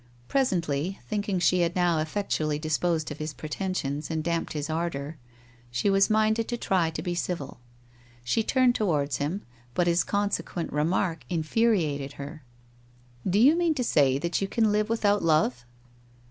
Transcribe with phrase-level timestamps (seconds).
[0.27, 5.19] Presently, thinking she had now effectually disposed of his pretensions and damped his ardour,
[5.69, 7.59] she was minded to try to be civil.
[8.23, 9.43] She turned towards him,
[9.75, 12.43] but his consequent remark in furiated her.
[13.29, 15.65] 'Do you mean to say that you can live without love?'